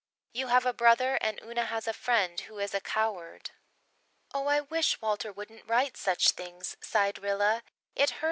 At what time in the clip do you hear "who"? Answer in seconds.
2.39-2.57